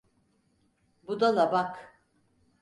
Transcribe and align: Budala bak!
Budala 1.03 1.51
bak! 1.51 2.01